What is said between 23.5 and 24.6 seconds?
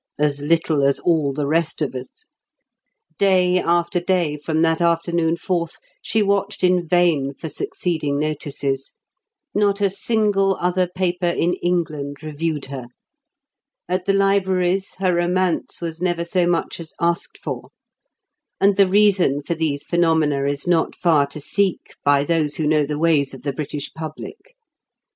British public.